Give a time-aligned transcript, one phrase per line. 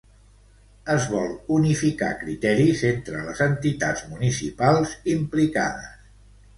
[0.93, 6.07] Es vol unificar criteris entre les entitats municipals implicades.